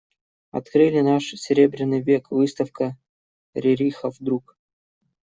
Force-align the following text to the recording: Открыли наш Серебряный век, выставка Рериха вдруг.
Открыли 0.49 1.01
наш 1.01 1.25
Серебряный 1.35 2.01
век, 2.01 2.31
выставка 2.31 2.97
Рериха 3.53 4.09
вдруг. 4.09 4.57